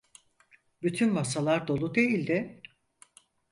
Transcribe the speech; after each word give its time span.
Bütün 0.81 1.13
masalar 1.13 1.67
dolu 1.67 1.95
değildi. 1.95 2.61